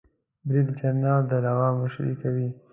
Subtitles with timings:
[0.47, 2.47] بریدجنرال د لوا مشري کوي